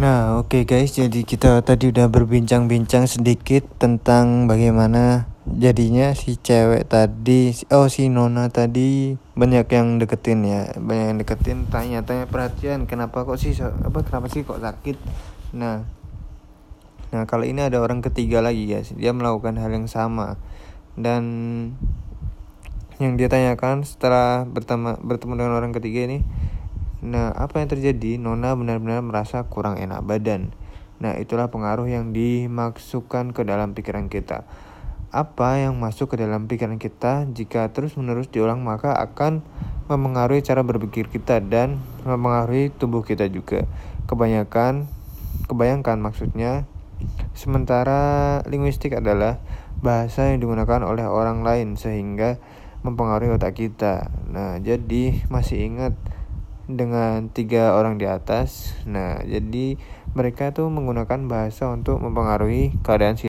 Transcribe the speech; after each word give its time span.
Nah, 0.00 0.40
oke 0.40 0.56
okay 0.56 0.62
guys, 0.64 0.96
jadi 0.96 1.28
kita 1.28 1.60
tadi 1.60 1.92
udah 1.92 2.08
berbincang-bincang 2.08 3.04
sedikit 3.04 3.68
tentang 3.76 4.48
bagaimana 4.48 5.28
jadinya 5.44 6.16
si 6.16 6.40
cewek 6.40 6.88
tadi, 6.88 7.52
oh 7.68 7.84
si 7.92 8.08
Nona 8.08 8.48
tadi 8.48 9.20
banyak 9.36 9.68
yang 9.68 10.00
deketin 10.00 10.40
ya, 10.48 10.72
banyak 10.72 11.04
yang 11.04 11.18
deketin, 11.20 11.68
tanya-tanya 11.68 12.24
perhatian, 12.32 12.88
kenapa 12.88 13.28
kok 13.28 13.36
sih, 13.36 13.52
apa 13.60 14.00
kenapa 14.00 14.32
sih 14.32 14.40
kok 14.40 14.64
sakit? 14.64 14.96
Nah, 15.52 15.84
nah 17.12 17.28
kalau 17.28 17.44
ini 17.44 17.60
ada 17.60 17.76
orang 17.84 18.00
ketiga 18.00 18.40
lagi 18.40 18.72
guys, 18.72 18.96
dia 18.96 19.12
melakukan 19.12 19.60
hal 19.60 19.68
yang 19.68 19.84
sama 19.84 20.40
dan 20.96 21.20
yang 22.96 23.20
dia 23.20 23.28
tanyakan 23.28 23.84
setelah 23.84 24.48
bertemu 24.48 24.96
bertemu 25.04 25.44
dengan 25.44 25.52
orang 25.60 25.76
ketiga 25.76 26.08
ini 26.08 26.24
Nah, 27.00 27.32
apa 27.32 27.64
yang 27.64 27.72
terjadi? 27.72 28.20
Nona 28.20 28.52
benar-benar 28.52 29.00
merasa 29.00 29.48
kurang 29.48 29.80
enak 29.80 30.04
badan. 30.04 30.52
Nah, 31.00 31.16
itulah 31.16 31.48
pengaruh 31.48 31.88
yang 31.88 32.12
dimaksudkan 32.12 33.32
ke 33.32 33.40
dalam 33.48 33.72
pikiran 33.72 34.12
kita. 34.12 34.44
Apa 35.10 35.58
yang 35.58 35.80
masuk 35.80 36.14
ke 36.14 36.16
dalam 36.20 36.46
pikiran 36.46 36.76
kita 36.76 37.26
jika 37.32 37.72
terus-menerus 37.72 38.30
diulang 38.30 38.62
maka 38.62 38.94
akan 38.94 39.42
mempengaruhi 39.90 40.44
cara 40.44 40.62
berpikir 40.62 41.10
kita 41.10 41.42
dan 41.42 41.82
mempengaruhi 42.06 42.70
tubuh 42.70 43.02
kita 43.02 43.26
juga. 43.26 43.66
Kebanyakan 44.06 44.86
kebayangkan 45.50 45.98
maksudnya 45.98 46.68
sementara 47.34 48.38
linguistik 48.46 48.94
adalah 48.94 49.42
bahasa 49.80 50.30
yang 50.30 50.44
digunakan 50.44 50.84
oleh 50.84 51.08
orang 51.08 51.42
lain 51.42 51.74
sehingga 51.74 52.38
mempengaruhi 52.84 53.34
otak 53.34 53.56
kita. 53.56 54.12
Nah, 54.30 54.60
jadi 54.60 55.26
masih 55.32 55.64
ingat 55.64 55.96
dengan 56.76 57.32
tiga 57.32 57.74
orang 57.74 57.98
di 57.98 58.06
atas. 58.06 58.76
Nah, 58.84 59.22
jadi 59.24 59.78
mereka 60.12 60.50
tuh 60.50 60.66
menggunakan 60.68 61.30
bahasa 61.30 61.70
untuk 61.70 62.02
mempengaruhi 62.02 62.74
keadaan 62.82 63.14